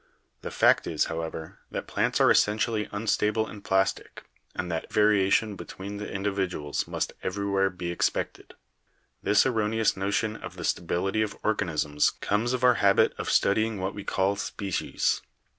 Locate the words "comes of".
12.19-12.63